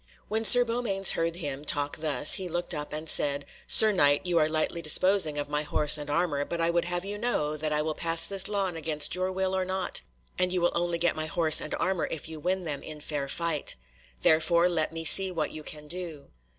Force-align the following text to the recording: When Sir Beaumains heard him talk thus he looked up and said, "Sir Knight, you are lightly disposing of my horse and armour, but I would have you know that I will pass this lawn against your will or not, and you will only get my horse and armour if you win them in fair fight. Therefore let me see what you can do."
When 0.29 0.45
Sir 0.45 0.65
Beaumains 0.65 1.11
heard 1.11 1.35
him 1.35 1.63
talk 1.63 1.97
thus 1.97 2.33
he 2.33 2.49
looked 2.49 2.73
up 2.73 2.91
and 2.91 3.07
said, 3.07 3.45
"Sir 3.67 3.91
Knight, 3.91 4.25
you 4.25 4.39
are 4.39 4.49
lightly 4.49 4.81
disposing 4.81 5.37
of 5.37 5.47
my 5.47 5.61
horse 5.61 5.95
and 5.95 6.09
armour, 6.09 6.43
but 6.43 6.59
I 6.59 6.71
would 6.71 6.85
have 6.85 7.05
you 7.05 7.19
know 7.19 7.55
that 7.55 7.71
I 7.71 7.83
will 7.83 7.93
pass 7.93 8.25
this 8.25 8.47
lawn 8.47 8.75
against 8.75 9.13
your 9.13 9.31
will 9.31 9.55
or 9.55 9.63
not, 9.63 10.01
and 10.39 10.51
you 10.51 10.59
will 10.59 10.71
only 10.73 10.97
get 10.97 11.15
my 11.15 11.27
horse 11.27 11.61
and 11.61 11.75
armour 11.75 12.07
if 12.09 12.27
you 12.27 12.39
win 12.39 12.63
them 12.63 12.81
in 12.81 12.99
fair 12.99 13.27
fight. 13.27 13.75
Therefore 14.23 14.67
let 14.67 14.91
me 14.91 15.05
see 15.05 15.29
what 15.31 15.51
you 15.51 15.61
can 15.61 15.87
do." 15.87 16.31